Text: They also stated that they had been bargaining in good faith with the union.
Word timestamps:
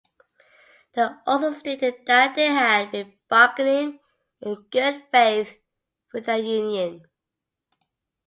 They 0.95 1.05
also 1.27 1.51
stated 1.51 2.07
that 2.07 2.33
they 2.33 2.47
had 2.47 2.89
been 2.91 3.13
bargaining 3.29 3.99
in 4.41 4.55
good 4.71 5.03
faith 5.11 5.61
with 6.11 6.25
the 6.25 6.39
union. 6.39 7.05